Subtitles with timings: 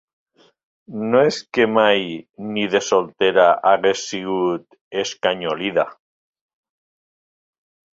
[1.11, 2.07] No es que mai,
[2.57, 4.69] ni de soltera hagués sigut
[5.07, 5.91] escanyolida;